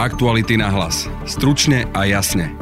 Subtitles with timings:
[0.00, 1.04] Aktuality na hlas.
[1.28, 2.56] Stručne a jasne.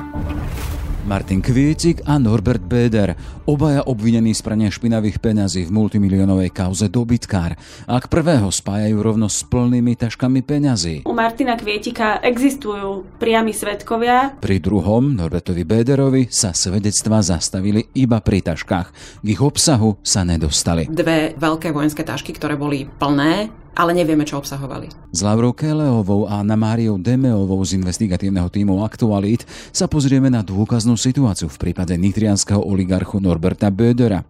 [1.07, 3.15] Martin Kvietik a Norbert Beder,
[3.47, 7.55] obaja obvinení z prania špinavých peňazí v multimilionovej kauze dobytkár.
[7.87, 11.07] Ak prvého spájajú rovno s plnými taškami peňazí.
[11.07, 14.35] U Martina Kvietika existujú priami svetkovia.
[14.43, 18.89] Pri druhom, Norbertovi Bederovi, sa svedectvá zastavili iba pri taškách.
[19.23, 20.91] K ich obsahu sa nedostali.
[20.91, 23.47] Dve veľké vojenské tašky, ktoré boli plné
[23.79, 24.91] ale nevieme, čo obsahovali.
[25.15, 30.99] S Laurou Keleovou a Anna Máriou Demeovou z investigatívneho týmu Aktualit sa pozrieme na dôkaznú
[30.99, 34.27] situáciu v prípade nitrianského oligarchu Norberta Bödera.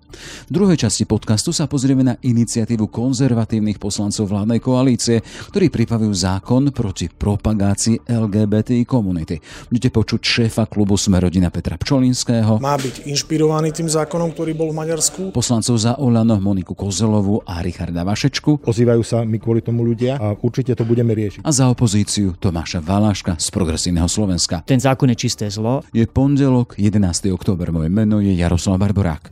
[0.48, 6.68] V druhej časti podcastu sa pozrieme na iniciatívu konzervatívnych poslancov vládnej koalície, ktorí pripravujú zákon
[6.68, 9.40] proti propagácii LGBTI komunity.
[9.73, 12.60] Budete počuť šéfa klubu Smerodina Petra Pčolinského.
[12.60, 15.32] Má byť inšpirovaný tým zákonom, ktorý bol v Maďarsku.
[15.32, 18.68] Poslancov za Olano Moniku Kozelovú a Richarda Vašečku.
[18.68, 21.42] Ozývajú sa mi kvôli tomu ľudia a určite to budeme riešiť.
[21.42, 24.62] A za opozíciu Tomáša Valáška z Progresívneho Slovenska.
[24.66, 25.82] Ten zákon je čisté zlo.
[25.95, 27.32] Je pondelok, 11.
[27.32, 29.30] október, moje meno je Jaroslav Barborák.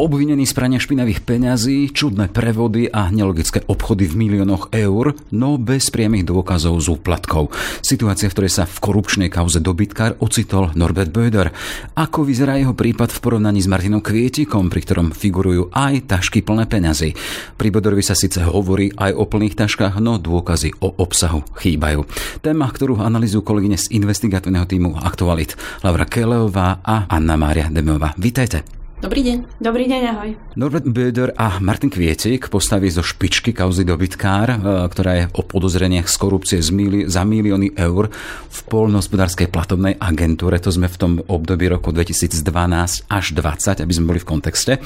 [0.00, 5.92] Obvinený z prania špinavých peňazí, čudné prevody a nelogické obchody v miliónoch eur, no bez
[5.92, 7.52] priamých dôkazov z úplatkov.
[7.84, 11.52] Situácia, v ktorej sa v korupčnej kauze dobytkár ocitol Norbert Böder.
[11.92, 16.64] Ako vyzerá jeho prípad v porovnaní s Martinom Kvietikom, pri ktorom figurujú aj tašky plné
[16.64, 17.12] peňazí.
[17.60, 22.08] Pri Böderovi sa síce hovorí aj o plných taškách, no dôkazy o obsahu chýbajú.
[22.40, 25.52] Téma, ktorú analizujú kolegyne z investigatívneho týmu Aktualit,
[25.84, 28.16] Laura Keleová a Anna Mária Demová.
[28.16, 28.81] Vítajte.
[29.02, 29.58] Dobrý deň.
[29.58, 30.30] Dobrý deň, ahoj.
[30.54, 36.06] Norbert Böder a Martin Kvietik postaví zo špičky kauzy dobytkár, e, ktorá je o podozreniach
[36.06, 38.14] z korupcie z mili- za milióny eur
[38.46, 40.54] v polnohospodárskej platobnej agentúre.
[40.62, 44.78] To sme v tom období roku 2012 až 2020, aby sme boli v kontexte.
[44.78, 44.80] E,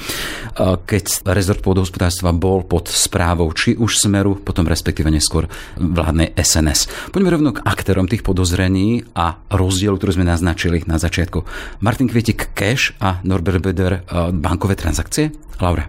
[0.81, 5.45] keď rezort pôdohospodárstva bol pod správou či už Smeru, potom respektíve neskôr
[5.77, 7.13] vládnej SNS.
[7.13, 11.45] Poďme rovno k aktérom tých podozrení a rozdielu, ktorý sme naznačili na začiatku.
[11.85, 15.31] Martin Kvietik cash a Norbert Böder Eh, bankové transakcie?
[15.61, 15.87] Laura.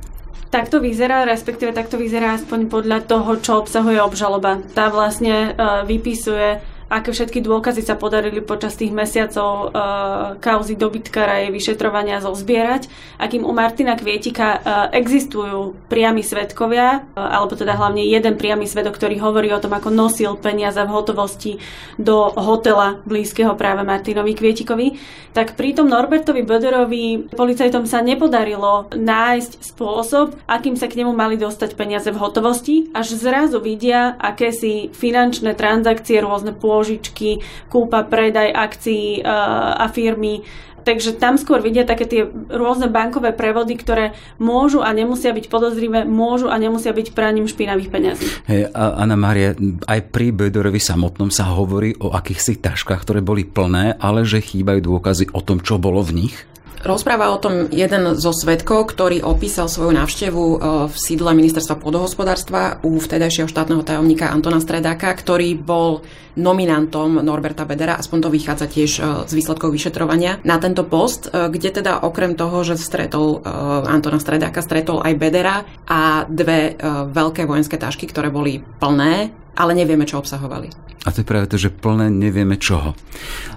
[0.48, 4.64] Tak to vyzerá, respektíve tak to vyzerá aspoň podľa toho, čo obsahuje obžaloba.
[4.72, 6.56] Tá vlastne uh, vypisuje
[6.88, 12.88] aké všetky dôkazy sa podarili počas tých mesiacov uh, kauzy dobytkara jej vyšetrovania zozbierať,
[13.20, 14.60] akým u Martina Kvietika uh,
[14.96, 19.92] existujú priami svetkovia, uh, alebo teda hlavne jeden priamy svedok, ktorý hovorí o tom, ako
[19.92, 21.60] nosil peniaze v hotovosti
[22.00, 24.96] do hotela blízkeho práve Martinovi Kvietikovi,
[25.36, 31.76] tak pritom Norbertovi Böderovi policajtom sa nepodarilo nájsť spôsob, akým sa k nemu mali dostať
[31.76, 39.18] peniaze v hotovosti, až zrazu vidia akési finančné transakcie, rôzne pô pôžičky, kúpa, predaj akcií
[39.18, 39.26] eh,
[39.74, 40.46] a firmy.
[40.78, 46.08] Takže tam skôr vidia také tie rôzne bankové prevody, ktoré môžu a nemusia byť podozrivé,
[46.08, 48.24] môžu a nemusia byť praním špinavých peňazí.
[48.48, 49.52] Hey, Anna Maria,
[49.84, 54.80] aj pri Böderovi samotnom sa hovorí o akýchsi taškách, ktoré boli plné, ale že chýbajú
[54.80, 56.48] dôkazy o tom, čo bolo v nich?
[56.78, 60.56] Rozpráva o tom jeden zo svetkov, ktorý opísal svoju návštevu e,
[60.86, 66.06] v sídle ministerstva pôdohospodárstva u vtedajšieho štátneho tajomníka Antona Stredáka, ktorý bol
[66.38, 71.50] nominantom Norberta Bedera, aspoň to vychádza tiež e, z výsledkov vyšetrovania, na tento post, e,
[71.50, 73.42] kde teda okrem toho, že stretol
[73.88, 76.78] Antona Stredáka, stretol aj Bedera a dve
[77.10, 80.70] veľké vojenské tašky, ktoré boli plné ale nevieme, čo obsahovali.
[81.06, 82.94] A to je práve to, že plné nevieme čoho.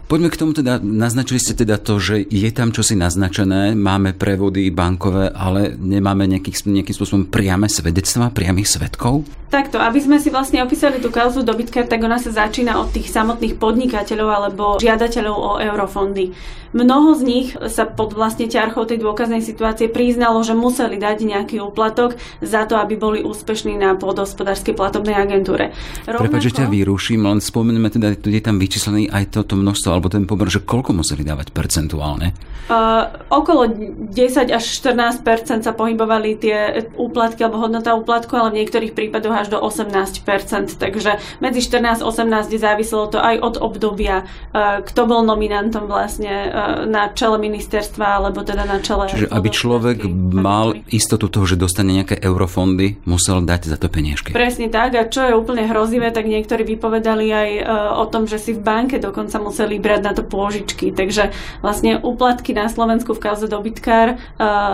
[0.09, 4.73] Poďme k tomu teda, naznačili ste teda to, že je tam čosi naznačené, máme prevody
[4.73, 9.25] bankové, ale nemáme nejaký, nejakým spôsobom priame svedectva, priamých svetkov?
[9.51, 13.12] Takto, aby sme si vlastne opísali tú kauzu dobytka, tak ona sa začína od tých
[13.12, 16.31] samotných podnikateľov alebo žiadateľov o eurofondy.
[16.72, 21.59] Mnoho z nich sa pod vlastne ťarchou tej dôkaznej situácie priznalo, že museli dať nejaký
[21.59, 25.76] úplatok za to, aby boli úspešní na podhospodárskej platobnej agentúre.
[26.08, 26.24] Rovnako...
[26.24, 30.24] Prepač, že ťa vyruším, len spomeneme teda, je tam vyčíslený aj toto množstvo, alebo ten
[30.24, 32.31] pomer, že koľko museli dávať percentuálne?
[32.72, 35.28] Uh, okolo 10 až 14
[35.60, 40.24] sa pohybovali tie úplatky alebo hodnota úplatku, ale v niektorých prípadoch až do 18%
[40.80, 44.24] takže medzi 14 a 18 záviselo to aj od obdobia,
[44.56, 46.31] uh, kto bol nominantom vlastne
[46.88, 49.08] na čele ministerstva, alebo teda na čele...
[49.10, 49.98] Čiže aby človek
[50.34, 54.34] mal istotu toho, že dostane nejaké eurofondy, musel dať za to peniažky.
[54.34, 57.63] Presne tak a čo je úplne hrozivé, tak niektorí vypovedali aj e,
[58.02, 60.92] o tom, že si v banke dokonca museli brať na to pôžičky.
[60.92, 61.31] Takže
[61.62, 64.16] vlastne úplatky na Slovensku v kauze dobytkár e,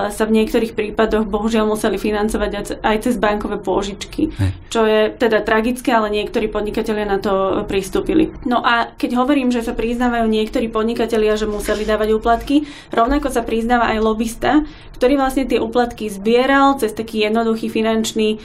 [0.10, 4.31] sa v niektorých prípadoch bohužiaľ museli financovať aj cez bankové pôžičky.
[4.31, 4.51] Hej.
[4.72, 8.31] Čo je teda tragické, ale niektorí podnikatelia na to pristúpili.
[8.48, 12.56] No a keď hovorím, že sa priznávajú niektorí podnikatelia, že museli museli dávať úplatky.
[12.89, 14.65] Rovnako sa priznáva aj lobista,
[14.97, 18.38] ktorý vlastne tie úplatky zbieral cez taký jednoduchý finančný e,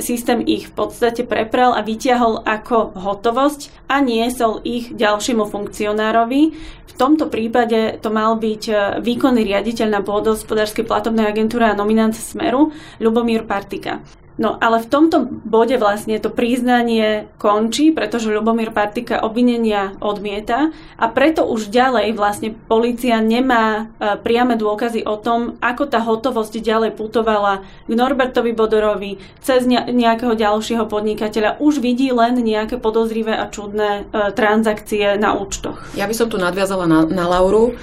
[0.00, 6.42] systém ich v podstate prepral a vyťahol ako hotovosť a niesol ich ďalšiemu funkcionárovi.
[6.88, 8.74] V tomto prípade to mal byť e,
[9.04, 12.72] výkonný riaditeľ na pôdohospodárskej platobnej agentúre a nominant Smeru
[13.04, 14.00] Lubomír Partika.
[14.38, 21.10] No ale v tomto bode vlastne to priznanie končí, pretože Ľubomír Partika obvinenia odmieta a
[21.10, 26.94] preto už ďalej vlastne policia nemá e, priame dôkazy o tom, ako tá hotovosť ďalej
[26.94, 31.58] putovala k Norbertovi Bodorovi cez nejakého ďalšieho podnikateľa.
[31.58, 35.82] Už vidí len nejaké podozrivé a čudné e, transakcie na účtoch.
[35.98, 37.74] Ja by som tu nadviazala na, na Lauru.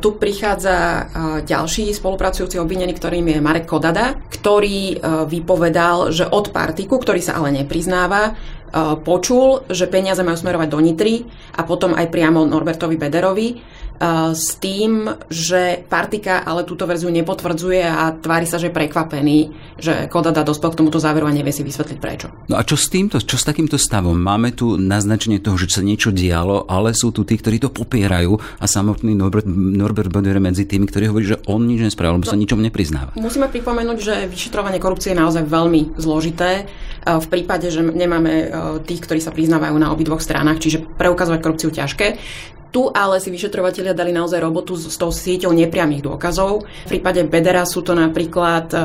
[0.00, 0.76] Tu prichádza
[1.44, 4.96] ďalší spolupracujúci obvinený, ktorým je Marek Kodada, ktorý
[5.28, 8.32] vypovedal, že od partiku, ktorý sa ale nepriznáva,
[9.04, 13.60] počul, že peniaze majú smerovať do Nitry a potom aj priamo Norbertovi Bederovi
[14.32, 19.38] s tým, že Partika ale túto verziu nepotvrdzuje a tvári sa, že je prekvapený,
[19.74, 22.30] že Kodada dospel k tomuto záveru a nevie si vysvetliť prečo.
[22.46, 24.14] No a čo s týmto, čo s takýmto stavom?
[24.14, 28.38] Máme tu naznačenie toho, že sa niečo dialo, ale sú tu tí, ktorí to popierajú
[28.38, 32.32] a samotný Norbert, Norbert Beder medzi tými, ktorí hovorí, že on nič nespravil, lebo no,
[32.32, 33.18] sa ničom nepriznáva.
[33.18, 36.70] Musíme pripomenúť, že vyšetrovanie korupcie je naozaj veľmi zložité.
[37.02, 38.52] V prípade, že nemáme
[38.86, 42.06] tých, ktorí sa priznávajú na obidvoch stranách, čiže preukazovať korupciu ťažké.
[42.68, 46.68] Tu ale si vyšetrovateľia dali naozaj robotu s, tou sieťou nepriamých dôkazov.
[46.68, 48.78] V prípade Bedera sú to napríklad e,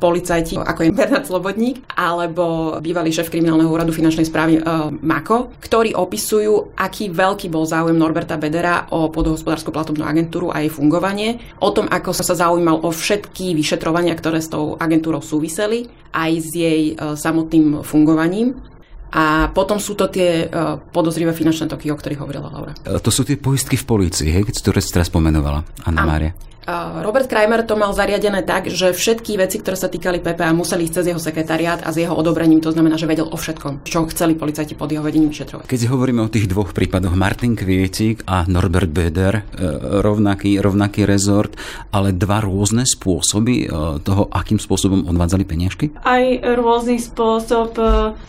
[0.00, 4.62] policajti, ako je Bernard Slobodník, alebo bývalý šéf kriminálneho úradu finančnej správy e,
[5.00, 10.72] Mako, ktorí opisujú, aký veľký bol záujem Norberta Bedera o podhospodárskú platobnú agentúru a jej
[10.72, 16.32] fungovanie, o tom, ako sa zaujímal o všetky vyšetrovania, ktoré s tou agentúrou súviseli, aj
[16.40, 18.56] s jej e, samotným fungovaním.
[19.10, 22.72] A potom sú to tie uh, podozrivé finančné toky, o ktorých hovorila Laura.
[22.78, 26.32] To sú tie poistky v polícii, hej, ktoré si teraz pomenovala, Anna Mária.
[26.68, 30.94] Robert Kramer to mal zariadené tak, že všetky veci, ktoré sa týkali PPA, museli ísť
[31.00, 34.36] cez jeho sekretariát a s jeho odobrením, to znamená, že vedel o všetkom, čo chceli
[34.36, 35.64] policajti pod jeho vedením vyšetrovať.
[35.66, 39.42] Keď hovoríme o tých dvoch prípadoch, Martin Kvietik a Norbert Beder, e,
[40.04, 41.56] rovnaký, rovnaký rezort,
[41.90, 43.66] ale dva rôzne spôsoby e,
[44.04, 45.96] toho, akým spôsobom odvádzali peniažky?
[46.04, 47.84] Aj rôzny spôsob e,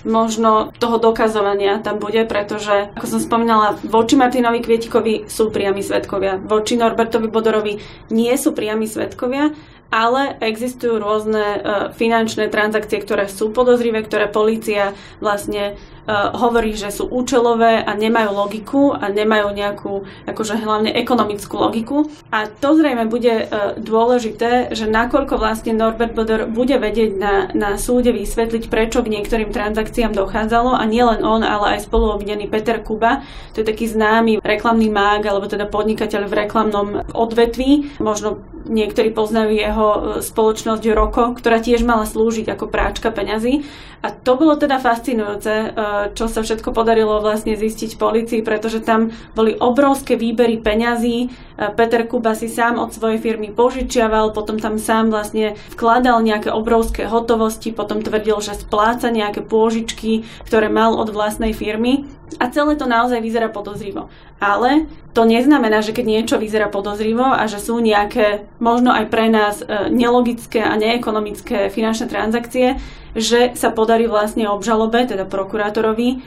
[0.07, 6.39] možno toho dokazovania tam bude, pretože, ako som spomínala, voči Martinovi Kvietikovi sú priami svetkovia,
[6.39, 7.74] voči Norbertovi Bodorovi
[8.13, 9.51] nie nie sú priami svetkovia,
[9.92, 11.60] ale existujú rôzne uh,
[11.92, 15.75] finančné transakcie, ktoré sú podozrivé, ktoré policia vlastne
[16.09, 19.94] hovorí, že sú účelové a nemajú logiku a nemajú nejakú
[20.25, 22.09] akože hlavne ekonomickú logiku.
[22.33, 27.77] A to zrejme bude uh, dôležité, že nakoľko vlastne Norbert Boder bude vedieť na, na
[27.77, 33.21] súde vysvetliť, prečo k niektorým transakciám dochádzalo a nielen on, ale aj spoluobvinený Peter Kuba,
[33.53, 39.51] to je taký známy reklamný mág alebo teda podnikateľ v reklamnom odvetví, možno niektorí poznajú
[39.51, 43.65] jeho e, spoločnosť Roko, ktorá tiež mala slúžiť ako práčka peňazí.
[44.01, 45.68] A to bolo teda fascinujúce, e,
[46.14, 51.18] čo sa všetko podarilo vlastne zistiť policii, pretože tam boli obrovské výbery peňazí.
[51.26, 51.28] E,
[51.74, 57.08] Peter Kuba si sám od svojej firmy požičiaval, potom tam sám vlastne vkladal nejaké obrovské
[57.08, 62.08] hotovosti, potom tvrdil, že spláca nejaké pôžičky, ktoré mal od vlastnej firmy.
[62.39, 64.07] A celé to naozaj vyzerá podozrivo.
[64.39, 69.28] Ale to neznamená, že keď niečo vyzerá podozrivo a že sú nejaké, možno aj pre
[69.28, 72.80] nás, e, nelogické a neekonomické finančné transakcie,
[73.12, 76.18] že sa podarí vlastne obžalobe, teda prokurátorovi, e,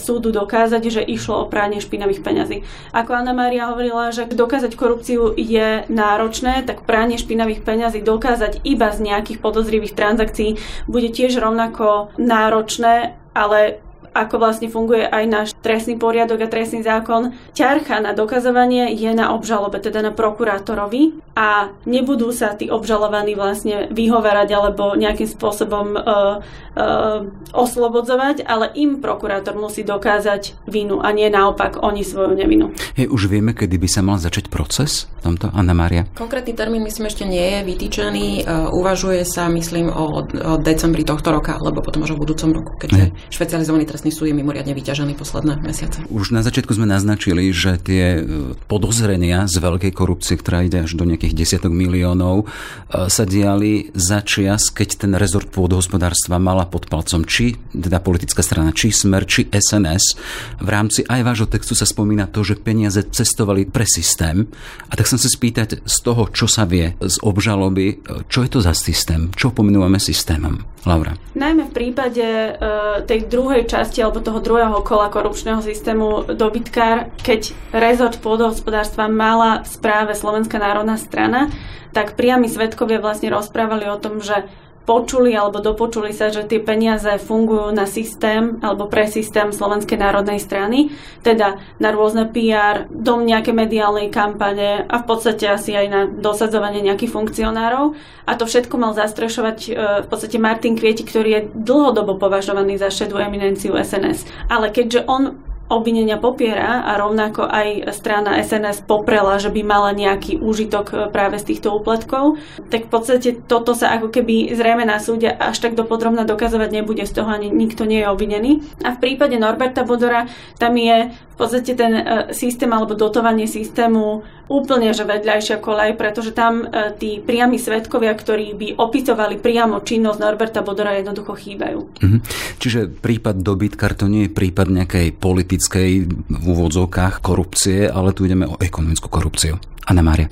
[0.00, 2.64] súdu dokázať, že išlo o pranie špinavých peňazí.
[2.96, 8.88] Ako Anna Mária hovorila, že dokázať korupciu je náročné, tak pranie špinavých peňazí dokázať iba
[8.96, 10.56] z nejakých podozrivých transakcií
[10.88, 17.32] bude tiež rovnako náročné, ale ako vlastne funguje aj náš trestný poriadok a trestný zákon.
[17.56, 23.88] Ťarcha na dokazovanie je na obžalobe, teda na prokurátorovi a nebudú sa tí obžalovaní vlastne
[23.88, 26.44] vyhovárať alebo nejakým spôsobom uh,
[26.76, 27.24] uh,
[27.56, 32.76] oslobodzovať, ale im prokurátor musí dokázať vinu a nie naopak oni svoju nevinu.
[33.00, 36.04] Hej, už vieme, kedy by sa mal začať proces tomto, Anna Mária?
[36.18, 38.26] Konkrétny termín myslím ešte nie je vytýčený.
[38.44, 42.76] Uh, uvažuje sa, myslím, o, o decembri tohto roka, alebo potom až o budúcom roku,
[42.76, 46.04] keďže špecializovaný trestný súd je mimoriadne vyťažený posledné mesiace.
[46.10, 48.20] Už na začiatku sme naznačili, že tie
[48.66, 53.94] podozrenia z veľkej korupcie, ktorá ide až do nejakých nejakých desiatok miliónov, e, sa diali
[53.94, 59.22] za čias, keď ten rezort pôdohospodárstva mala pod palcom či teda politická strana, či Smer,
[59.22, 60.18] či SNS.
[60.58, 64.50] V rámci aj vášho textu sa spomína to, že peniaze cestovali pre systém.
[64.90, 68.50] A tak som sa spýtať z toho, čo sa vie z obžaloby, e, čo je
[68.50, 69.30] to za systém?
[69.38, 70.72] Čo pomenúvame systémom?
[70.82, 71.14] Laura.
[71.38, 77.54] Najmä v prípade uh, tej druhej časti alebo toho druhého kola korupčného systému dobytkár, keď
[77.70, 81.52] rezort pôdohospodárstva mala v správe Slovenská národná strana,
[81.92, 84.48] tak priami svetkovia vlastne rozprávali o tom, že
[84.82, 90.42] počuli alebo dopočuli sa, že tie peniaze fungujú na systém alebo pre systém Slovenskej národnej
[90.42, 90.90] strany,
[91.22, 96.82] teda na rôzne PR, dom nejaké mediálnej kampane a v podstate asi aj na dosadzovanie
[96.82, 97.94] nejakých funkcionárov.
[98.26, 99.70] A to všetko mal zastrešovať e,
[100.02, 104.26] v podstate Martin Kvieti, ktorý je dlhodobo považovaný za šedú eminenciu SNS.
[104.50, 105.41] Ale keďže on
[105.72, 111.40] obvinenia popiera a rovnako aj strana SNS poprela, že by mala nejaký úžitok e, práve
[111.40, 112.36] z týchto úplatkov,
[112.68, 117.04] tak v podstate toto sa ako keby zrejme na súde až tak dopodrobne dokazovať nebude,
[117.08, 118.52] z toho ani nikto nie je obvinený.
[118.84, 120.28] A v prípade Norberta Bodora
[120.60, 121.10] tam je
[121.42, 127.18] podstate ten e, systém alebo dotovanie systému úplne že vedľajšia kolej, pretože tam e, tí
[127.18, 131.80] priami svetkovia, ktorí by opisovali priamo činnosť Norberta Bodora, jednoducho chýbajú.
[131.98, 132.18] Mhm.
[132.62, 135.90] Čiže prípad dobytkar to nie je prípad nejakej politickej
[136.30, 139.58] v úvodzovkách korupcie, ale tu ideme o ekonomickú korupciu.
[139.90, 140.30] Anna Mária.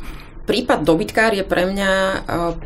[0.51, 2.17] Prípad dobytkár je pre mňa e,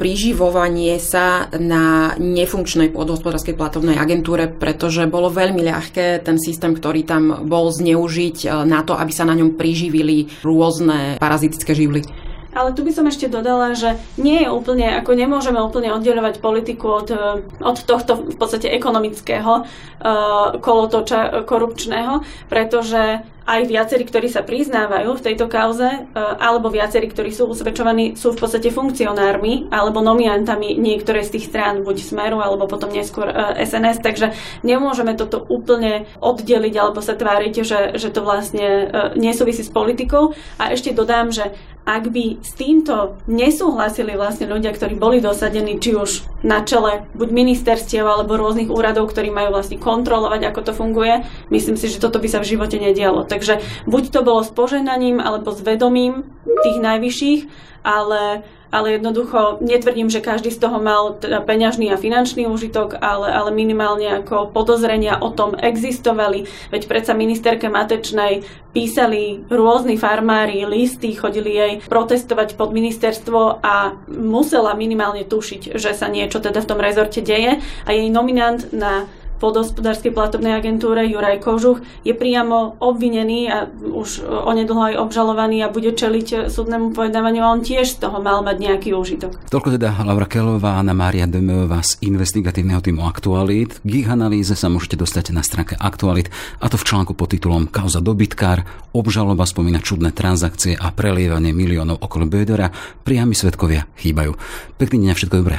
[0.00, 7.44] priživovanie sa na nefunkčnej podhospodárskej platovnej agentúre, pretože bolo veľmi ľahké ten systém, ktorý tam
[7.44, 12.23] bol zneužiť e, na to, aby sa na ňom priživili rôzne parazitické živly.
[12.54, 16.86] Ale tu by som ešte dodala, že nie je úplne, ako nemôžeme úplne oddeľovať politiku
[16.88, 24.40] od, e, od tohto v podstate ekonomického uh, kolotoča korupčného, pretože aj viacerí, ktorí sa
[24.40, 30.00] priznávajú v tejto kauze, e, alebo viacerí, ktorí sú usvedčovaní, sú v podstate funkcionármi alebo
[30.00, 33.28] nominantami niektorej z tých strán, buď Smeru, alebo potom neskôr
[33.60, 34.26] SNS, e, takže
[34.64, 38.84] nemôžeme toto úplne oddeliť alebo sa tváriť, že, že to vlastne e,
[39.20, 40.32] nesúvisí s politikou.
[40.56, 41.52] A ešte dodám, že
[41.84, 47.28] ak by s týmto nesúhlasili vlastne ľudia, ktorí boli dosadení či už na čele buď
[47.28, 52.16] ministerstiev alebo rôznych úradov, ktorí majú vlastne kontrolovať, ako to funguje, myslím si, že toto
[52.16, 53.28] by sa v živote nedialo.
[53.28, 56.24] Takže buď to bolo s poženaním alebo s vedomím
[56.64, 57.40] tých najvyšších,
[57.84, 58.42] ale,
[58.74, 63.54] ale jednoducho netvrdím, že každý z toho mal teda peňažný a finančný užitok, ale, ale
[63.54, 66.50] minimálne ako podozrenia o tom existovali.
[66.74, 68.42] Veď predsa ministerke Matečnej
[68.74, 76.10] písali rôzni farmári listy, chodili jej protestovať pod ministerstvo a musela minimálne tušiť, že sa
[76.10, 79.06] niečo teda v tom rezorte deje a jej nominant na
[79.42, 85.92] podhospodárskej platobnej agentúre Juraj Kožuch je priamo obvinený a už onedlho aj obžalovaný a bude
[85.92, 89.36] čeliť súdnemu pojednávaniu a on tiež z toho mal mať nejaký úžitok.
[89.50, 93.82] Toľko teda Laura Kelová a Anna Mária Demeová z investigatívneho týmu Aktualit.
[93.82, 96.30] K ich analýze sa môžete dostať na stránke Aktualit
[96.62, 98.64] a to v článku pod titulom Kauza dobytkár,
[98.94, 102.70] obžaloba spomína čudné transakcie a prelievanie miliónov okolo Bödera,
[103.04, 104.34] priami svetkovia chýbajú.
[104.80, 105.56] Pekný deň a všetko dobré.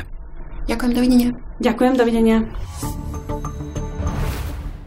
[0.65, 1.29] Ďakujem, dovidenia.
[1.61, 2.37] Ďakujem, dovidenia.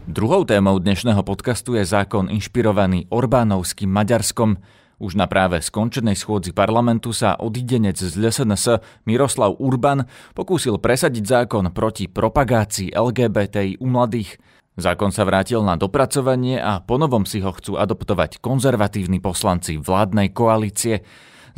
[0.09, 4.57] Druhou témou dnešného podcastu je zákon inšpirovaný Orbánovským Maďarskom.
[4.97, 11.69] Už na práve skončenej schôdzi parlamentu sa odidenec z LSNS Miroslav Urban pokúsil presadiť zákon
[11.69, 14.41] proti propagácii LGBTI u mladých.
[14.81, 21.05] Zákon sa vrátil na dopracovanie a ponovom si ho chcú adoptovať konzervatívni poslanci vládnej koalície.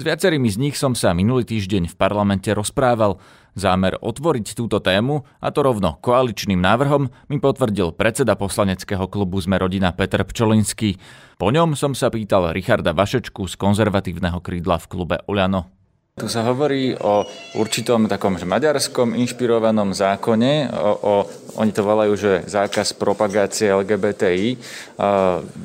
[0.02, 3.22] S viacerými z nich som sa minulý týždeň v parlamente rozprával.
[3.54, 9.62] Zámer otvoriť túto tému, a to rovno koaličným návrhom, mi potvrdil predseda poslaneckého klubu Sme
[9.62, 10.98] rodina Peter Pčolinský.
[11.38, 15.81] Po ňom som sa pýtal Richarda Vašečku z konzervatívneho krídla v klube Oľano.
[16.22, 17.26] Tu sa hovorí o
[17.58, 21.14] určitom takom že maďarskom inšpirovanom zákone, o, o,
[21.58, 24.54] oni to volajú, že zákaz propagácie LGBTI.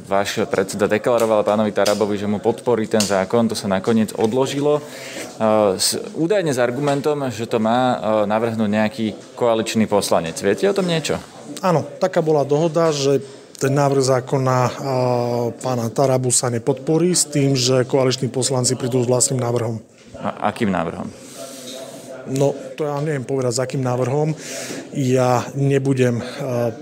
[0.08, 4.80] Váš predseda deklaroval pánovi Tarabovi, že mu podporí ten zákon, to sa nakoniec odložilo.
[5.76, 10.40] S, údajne s argumentom, že to má navrhnúť nejaký koaličný poslanec.
[10.40, 11.20] Viete o tom niečo?
[11.60, 13.20] Áno, taká bola dohoda, že
[13.60, 14.56] ten návrh zákona
[15.60, 19.95] pána Tarabu sa nepodporí s tým, že koaliční poslanci prídu s vlastným návrhom.
[20.20, 21.08] A akým návrhom?
[22.26, 24.35] No, to ja neviem povedať, s akým návrhom.
[24.99, 26.18] Ja nebudem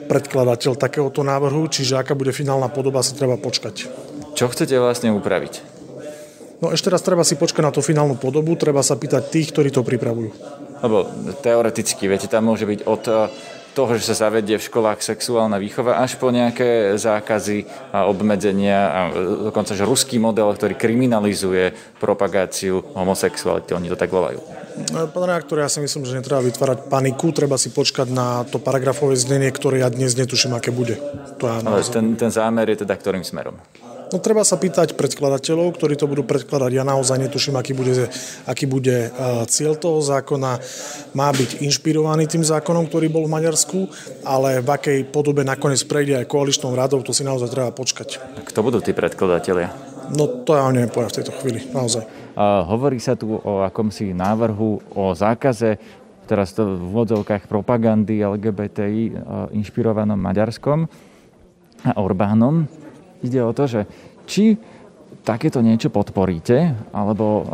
[0.08, 3.84] predkladateľ takéhoto návrhu, čiže aká bude finálna podoba, si treba počkať.
[4.32, 5.76] Čo chcete vlastne upraviť?
[6.64, 9.68] No ešte raz treba si počkať na tú finálnu podobu, treba sa pýtať tých, ktorí
[9.68, 10.32] to pripravujú.
[10.80, 11.04] Lebo
[11.44, 13.04] teoreticky, viete, tam môže byť od
[13.74, 19.00] toho, že sa zavedie v školách sexuálna výchova, až po nejaké zákazy a obmedzenia a
[19.50, 24.38] dokonca, že ruský model, ktorý kriminalizuje propagáciu homosexuality, oni to tak volajú.
[24.90, 28.58] No, pán reaktor, ja si myslím, že netreba vytvárať paniku, treba si počkať na to
[28.58, 30.98] paragrafové znenie, ktoré ja dnes netuším, aké bude.
[31.38, 33.58] To Ale ten, ten zámer je teda ktorým smerom?
[34.12, 36.70] No treba sa pýtať predkladateľov, ktorí to budú predkladať.
[36.76, 38.10] Ja naozaj netuším, aký bude,
[38.44, 39.10] aký bude
[39.50, 40.60] cieľ toho zákona.
[41.16, 43.90] Má byť inšpirovaný tým zákonom, ktorý bol v Maďarsku,
[44.22, 48.22] ale v akej podobe nakoniec prejde aj koaličnou radou, to si naozaj treba počkať.
[48.44, 49.72] Kto budú tí predkladatelia?
[50.12, 52.04] No to ja neviem povedať v tejto chvíli, naozaj.
[52.36, 55.80] A hovorí sa tu o akomsi návrhu o zákaze
[56.24, 59.12] teraz to v vodzovkách propagandy LGBTI
[59.52, 60.88] inšpirovanom Maďarskom
[61.84, 62.83] a Orbánom.
[63.24, 63.80] Ide o to, že
[64.28, 64.60] či
[65.24, 67.44] takéto niečo podporíte, alebo uh,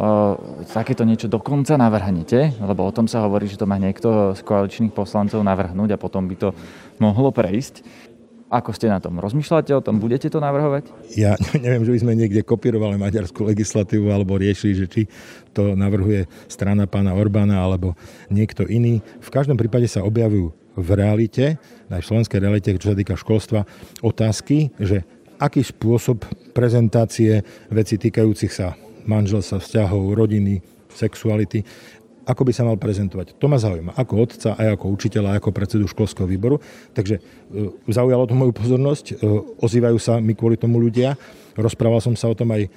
[0.75, 4.91] takéto niečo dokonca navrhnete, lebo o tom sa hovorí, že to má niekto z koaličných
[4.91, 6.49] poslancov navrhnúť a potom by to
[6.99, 7.87] mohlo prejsť.
[8.51, 9.23] Ako ste na tom?
[9.23, 10.03] Rozmýšľate o tom?
[10.03, 10.91] Budete to navrhovať?
[11.15, 15.03] Ja neviem, že by sme niekde kopírovali maďarskú legislatívu alebo riešili, že či
[15.55, 17.95] to navrhuje strana pána Orbána alebo
[18.27, 18.99] niekto iný.
[19.23, 23.67] V každom prípade sa objavujú v realite, aj v slovenskej realite, čo sa týka školstva,
[24.03, 25.07] otázky, že
[25.41, 27.41] aký spôsob prezentácie
[27.73, 28.77] veci týkajúcich sa
[29.09, 30.61] manželstva, vzťahov, rodiny,
[30.93, 31.65] sexuality,
[32.29, 33.35] ako by sa mal prezentovať.
[33.41, 36.61] To ma zaujíma, ako otca, aj ako učiteľa, ako predsedu školského výboru.
[36.93, 37.21] Takže e,
[37.91, 39.15] zaujalo to moju pozornosť, e,
[39.59, 41.17] ozývajú sa mi kvôli tomu ľudia.
[41.59, 42.71] Rozprával som sa o tom aj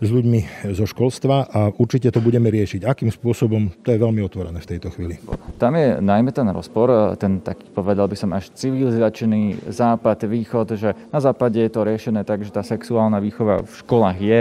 [0.00, 2.88] s ľuďmi zo školstva a určite to budeme riešiť.
[2.88, 5.20] Akým spôsobom, to je veľmi otvorené v tejto chvíli.
[5.60, 10.96] Tam je najmä ten rozpor, ten taký povedal by som až civilizačný západ, východ, že
[11.12, 14.40] na západe je to riešené tak, že tá sexuálna výchova v školách je.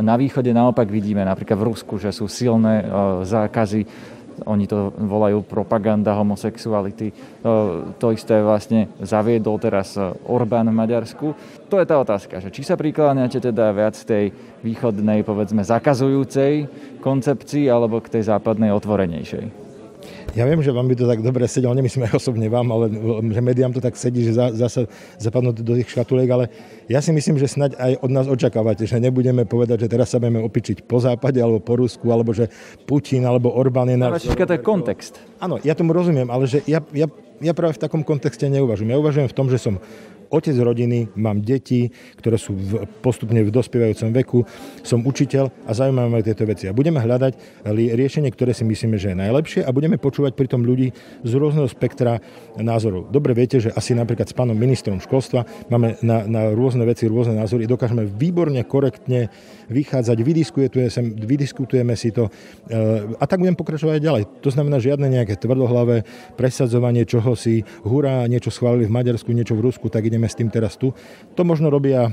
[0.00, 2.86] Na východe naopak vidíme napríklad v Rusku, že sú silné
[3.26, 3.84] zákazy
[4.46, 7.14] oni to volajú propaganda homosexuality.
[7.98, 9.94] To isté vlastne zaviedol teraz
[10.26, 11.26] Orbán v Maďarsku.
[11.70, 14.30] To je tá otázka, že či sa prikláňate teda viac tej
[14.64, 16.66] východnej, povedzme, zakazujúcej
[17.04, 19.67] koncepcii alebo k tej západnej otvorenejšej.
[20.36, 22.92] Ja viem, že vám by to tak dobre sedelo, nemyslím aj osobne vám, ale
[23.32, 24.84] že médiám to tak sedí, že zase
[25.16, 26.44] zapadnú do tých škatuliek, ale
[26.84, 30.20] ja si myslím, že snaď aj od nás očakávate, že nebudeme povedať, že teraz sa
[30.20, 32.52] budeme opičiť po západe alebo po Rusku, alebo že
[32.84, 34.12] Putin alebo Orbán je na...
[34.12, 35.16] Ale to je kontext.
[35.40, 37.08] Áno, ja tomu rozumiem, ale že ja, ja,
[37.40, 38.90] ja práve v takom kontexte neuvažujem.
[38.92, 39.80] Ja uvažujem v tom, že som
[40.30, 44.38] otec rodiny, mám deti, ktoré sú v, postupne v dospievajúcom veku,
[44.86, 46.68] som učiteľ a zaujímavé ma tieto veci.
[46.68, 50.94] A budeme hľadať riešenie, ktoré si myslíme, že je najlepšie a budeme počúvať pritom ľudí
[51.24, 52.20] z rôzneho spektra
[52.56, 53.10] názorov.
[53.12, 57.36] Dobre viete, že asi napríklad s pánom ministrom školstva máme na, na rôzne veci rôzne
[57.36, 59.32] názory, dokážeme výborne, korektne
[59.68, 60.90] vychádzať, vydiskutujeme,
[61.24, 62.30] vydiskutujeme si to e,
[63.16, 64.22] a tak budem pokračovať ďalej.
[64.40, 66.04] To znamená žiadne nejaké tvrdohlavé
[66.36, 70.50] presadzovanie čoho si, hurá, niečo schválili v Maďarsku, niečo v Rusku, tak ideme s tým
[70.50, 70.90] teraz tu.
[71.38, 72.10] To možno robia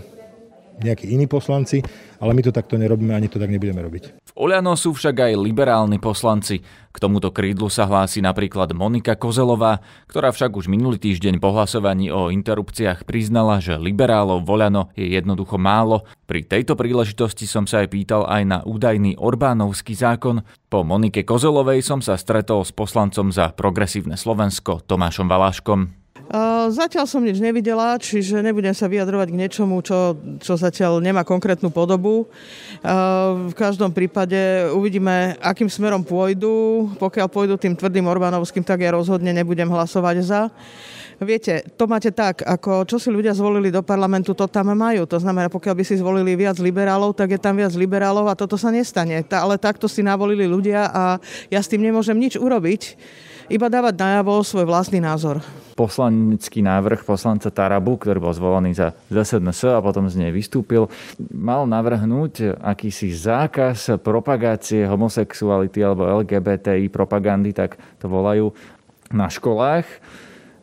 [0.76, 1.80] nejakí iní poslanci,
[2.20, 4.20] ale my to takto nerobíme ani to tak nebudeme robiť.
[4.20, 6.60] V Oľano sú však aj liberálni poslanci.
[6.92, 9.80] K tomuto krídlu sa hlási napríklad Monika Kozelová,
[10.12, 14.52] ktorá však už minulý týždeň po hlasovaní o interrupciách priznala, že liberálov v
[15.00, 16.04] je jednoducho málo.
[16.28, 20.44] Pri tejto príležitosti som sa aj pýtal aj na údajný Orbánovský zákon.
[20.68, 26.05] Po Monike Kozelovej som sa stretol s poslancom za progresívne Slovensko Tomášom Valáškom.
[26.74, 31.70] Zatiaľ som nič nevidela, čiže nebudem sa vyjadrovať k niečomu, čo, čo zatiaľ nemá konkrétnu
[31.70, 32.26] podobu.
[33.50, 36.90] V každom prípade uvidíme, akým smerom pôjdu.
[36.98, 40.42] Pokiaľ pôjdu tým tvrdým Orbánovským, tak ja rozhodne nebudem hlasovať za.
[41.16, 45.08] Viete, to máte tak, ako čo si ľudia zvolili do parlamentu, to tam majú.
[45.08, 48.60] To znamená, pokiaľ by si zvolili viac liberálov, tak je tam viac liberálov a toto
[48.60, 49.24] sa nestane.
[49.32, 51.04] Ale takto si navolili ľudia a
[51.48, 52.82] ja s tým nemôžem nič urobiť
[53.50, 55.42] iba dávať najavo svoj vlastný názor.
[55.76, 60.88] Poslanecký návrh poslanca Tarabu, ktorý bol zvolený za ZSNS a potom z nej vystúpil,
[61.36, 68.56] mal navrhnúť akýsi zákaz propagácie homosexuality alebo LGBTI propagandy, tak to volajú
[69.12, 69.86] na školách.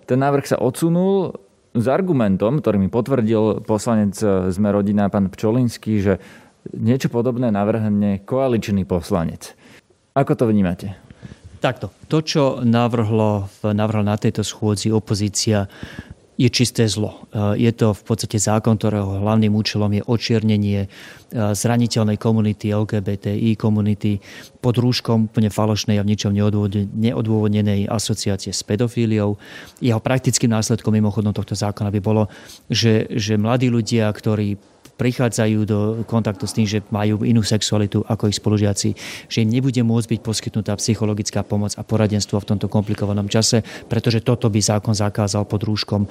[0.09, 1.37] Ten návrh sa odsunul
[1.73, 4.17] s argumentom, ktorý mi potvrdil poslanec
[4.53, 6.15] Sme rodina pán Pčolinský, že
[6.73, 9.57] niečo podobné navrhne koaličný poslanec.
[10.13, 11.12] Ako to vnímate?
[11.63, 11.95] Takto.
[12.11, 15.71] To, čo navrhlo, navrhlo na tejto schôdzi opozícia,
[16.35, 17.29] je čisté zlo.
[17.55, 20.91] Je to v podstate zákon, ktorého hlavným účelom je očiernenie
[21.31, 24.19] zraniteľnej komunity, LGBTI komunity
[24.59, 26.35] pod rúškom úplne falošnej a v ničom
[26.99, 29.39] neodôvodnenej asociácie s pedofíliou.
[29.79, 32.27] Jeho praktickým následkom mimochodom tohto zákona by bolo,
[32.67, 34.59] že, že mladí ľudia, ktorí
[34.97, 38.89] prichádzajú do kontaktu s tým, že majú inú sexualitu ako ich spolužiaci,
[39.27, 44.23] že im nebude môcť byť poskytnutá psychologická pomoc a poradenstvo v tomto komplikovanom čase, pretože
[44.23, 46.07] toto by zákon zakázal pod rúškom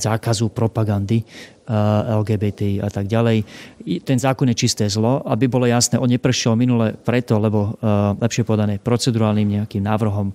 [0.00, 1.22] zákazu propagandy
[1.66, 3.42] LGBT a tak ďalej.
[4.06, 5.22] Ten zákon je čisté zlo.
[5.26, 7.74] Aby bolo jasné, on neprešiel minule preto, lebo
[8.22, 10.30] lepšie podané procedurálnym nejakým návrhom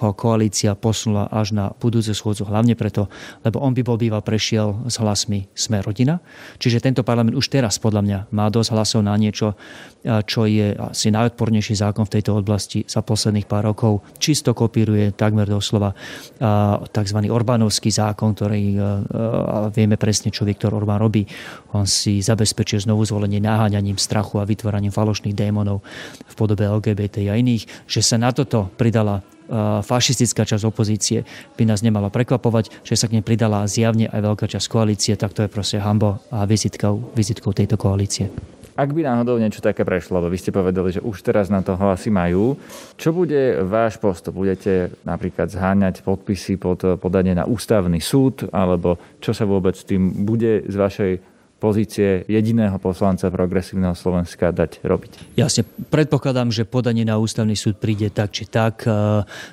[0.00, 3.12] ho koalícia posunula až na budúcu schôdzu, hlavne preto,
[3.44, 6.24] lebo on by bol býval prešiel s hlasmi Sme rodina.
[6.56, 9.60] Čiže tento parlament už teraz podľa mňa má dosť hlasov na niečo,
[10.00, 14.00] čo je asi najodpornejší zákon v tejto oblasti za posledných pár rokov.
[14.16, 15.92] Čisto kopíruje takmer doslova
[16.88, 17.18] tzv.
[17.28, 18.80] Orbánovský zákon, ktorý
[19.76, 21.26] vieme presne, čo Viktor Orbán robí.
[21.74, 25.82] On si zabezpečuje znovu zvolenie naháňaním strachu a vytváraním falošných démonov
[26.26, 29.22] v podobe LGBT a iných, že sa na toto pridala
[29.82, 31.26] fašistická časť opozície
[31.58, 35.34] by nás nemala prekvapovať, že sa k nej pridala zjavne aj veľká časť koalície, tak
[35.34, 38.30] to je proste hambo a vizitkou, vizitkou tejto koalície.
[38.80, 41.76] Ak by náhodou niečo také prešlo, lebo vy ste povedali, že už teraz na to
[41.76, 42.56] hlasy majú,
[42.96, 44.40] čo bude váš postup?
[44.40, 50.24] Budete napríklad zháňať podpisy pod podanie na ústavný súd, alebo čo sa vôbec s tým
[50.24, 51.12] bude z vašej
[51.60, 55.36] pozície jediného poslanca progresívneho Slovenska dať robiť.
[55.36, 58.88] Jasne, predpokladám, že podanie na ústavný súd príde tak či tak.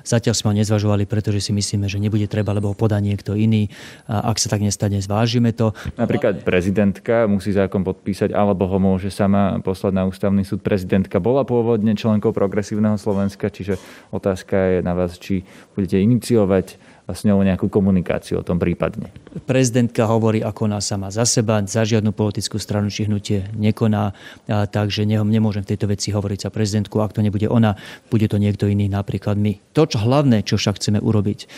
[0.08, 3.68] Zatiaľ sme ho nezvažovali, pretože si myslíme, že nebude treba, lebo podanie niekto iný.
[4.08, 5.76] Ak sa tak nestane, zvážime to.
[5.96, 10.64] Napríklad prezidentka musí zákon podpísať, alebo ho môže sama poslať na ústavný súd.
[10.64, 13.76] Prezidentka bola pôvodne členkou progresívneho Slovenska, čiže
[14.14, 15.44] otázka je na vás, či
[15.76, 19.08] budete iniciovať s ňou nejakú komunikáciu o tom prípadne.
[19.48, 24.12] Prezidentka hovorí, ako ona sama za seba, za žiadnu politickú stranu či hnutie nekoná,
[24.46, 27.00] takže nemôžem v tejto veci hovoriť za prezidentku.
[27.00, 27.80] Ak to nebude ona,
[28.12, 29.56] bude to niekto iný, napríklad my.
[29.72, 31.48] To, čo hlavné, čo však chceme urobiť,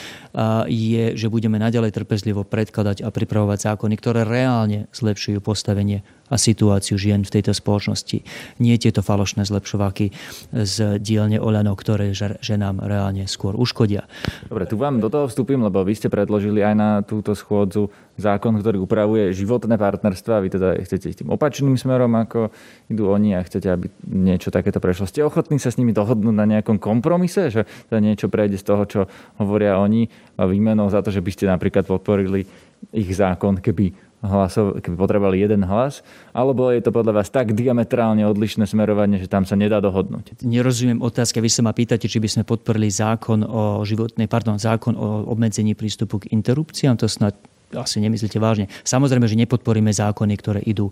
[0.70, 6.94] je, že budeme naďalej trpezlivo predkladať a pripravovať zákony, ktoré reálne zlepšujú postavenie a situáciu
[6.96, 8.22] žien v tejto spoločnosti.
[8.62, 10.14] Nie tieto falošné zlepšováky
[10.54, 14.06] z dielne Olano, ktoré ženám reálne skôr uškodia.
[14.46, 17.90] Dobre, tu vám do toho vstúpim, lebo vy ste predložili aj na túto schôdzu
[18.20, 20.44] zákon, ktorý upravuje životné partnerstva.
[20.44, 22.52] Vy teda chcete tým opačným smerom, ako
[22.92, 25.08] idú oni a chcete, aby niečo takéto prešlo.
[25.08, 28.82] Ste ochotní sa s nimi dohodnúť na nejakom kompromise, že teda niečo prejde z toho,
[28.84, 29.00] čo
[29.40, 32.44] hovoria oni výmenou za to, že by ste napríklad podporili
[32.92, 36.04] ich zákon, keby hlasov, keby potrebovali jeden hlas,
[36.36, 40.44] alebo je to podľa vás tak diametrálne odlišné smerovanie, že tam sa nedá dohodnúť?
[40.44, 41.40] Nerozumiem otázka.
[41.40, 45.72] Vy sa ma pýtate, či by sme podporili zákon o životnej, pardon, zákon o obmedzení
[45.72, 47.00] prístupu k interrupciám.
[47.00, 47.36] To snad
[47.74, 48.66] asi nemyslíte vážne.
[48.82, 50.90] Samozrejme, že nepodporíme zákony, ktoré idú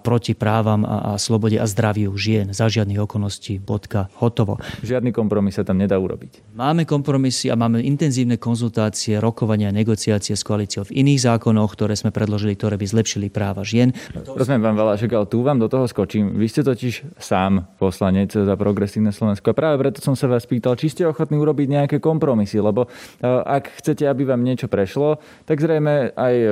[0.00, 3.60] proti právam a, a slobode a zdraviu žien za žiadnych okolností.
[3.60, 4.56] Bodka, hotovo.
[4.80, 6.56] Žiadny kompromis sa tam nedá urobiť.
[6.56, 12.12] Máme kompromisy a máme intenzívne konzultácie, rokovania negociácie s koalíciou v iných zákonoch, ktoré sme
[12.12, 13.92] predložili, ktoré by zlepšili práva žien.
[14.14, 16.36] Rozumiem vám veľa, že tu vám do toho skočím.
[16.38, 20.78] Vy ste totiž sám poslanec za progresívne Slovensko a práve preto som sa vás pýtal,
[20.78, 22.86] či ste ochotní urobiť nejaké kompromisy, lebo
[23.24, 26.48] ak chcete, aby vám niečo prešlo, tak zrejme aj e,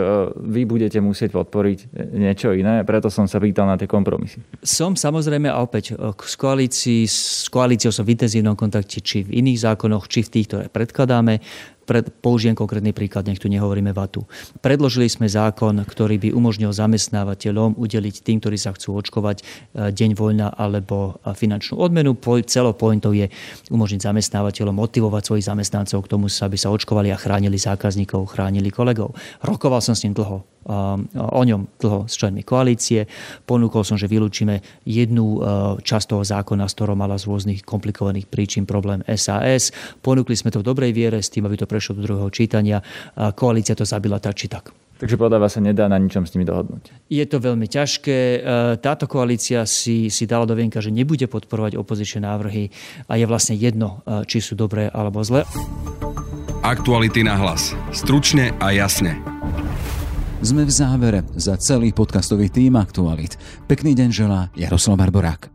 [0.50, 1.78] vy budete musieť podporiť
[2.16, 4.40] niečo iné, preto som sa pýtal na tie kompromisy.
[4.64, 9.44] Som samozrejme a opäť e, s, koalícii, s koalíciou som v intenzívnom kontakte či v
[9.44, 11.38] iných zákonoch, či v tých, ktoré predkladáme.
[11.84, 14.24] Pred, použijem konkrétny príklad, nech tu nehovoríme vatu.
[14.64, 19.44] Predložili sme zákon, ktorý by umožnil zamestnávateľom udeliť tým, ktorí sa chcú očkovať, e,
[19.92, 22.16] deň voľna alebo finančnú odmenu.
[22.48, 23.28] Celo pointou je
[23.68, 29.12] umožniť zamestnávateľom motivovať svojich zamestnancov k tomu, aby sa očkovali a chránili zákazníkov, chránili kolegov.
[29.44, 33.06] Rokoval som s ním dlho o ňom dlho s členmi koalície.
[33.44, 35.40] Ponúkol som, že vylúčime jednu
[35.80, 39.70] časť toho zákona, z ktorou mala z rôznych komplikovaných príčin problém SAS.
[40.00, 42.80] Ponúkli sme to v dobrej viere s tým, aby to prešlo do druhého čítania.
[43.36, 44.72] Koalícia to zabila tak či tak.
[44.94, 47.10] Takže podľa vás sa nedá na ničom s nimi dohodnúť?
[47.10, 48.18] Je to veľmi ťažké.
[48.18, 48.38] E,
[48.78, 52.70] táto koalícia si, si dala do vienka, že nebude podporovať opozičné návrhy
[53.10, 55.42] a je vlastne jedno, e, či sú dobré alebo zlé.
[56.62, 57.74] Aktuality na hlas.
[57.90, 59.33] Stručne a jasne.
[60.44, 63.40] Sme v závere za celý podcastový tým Aktualit.
[63.64, 65.53] Pekný deň želá Jaroslav Barborák.